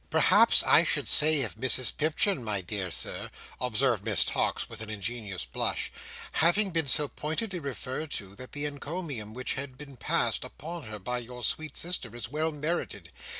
[0.09, 4.89] "Perhaps I should say of Mrs Pipchin, my dear Sir," observed Miss Tox, with an
[4.89, 5.91] ingenuous blush,
[6.33, 10.97] "having been so pointedly referred to, that the encomium which has been passed upon her
[10.97, 13.11] by your sweet sister is well merited.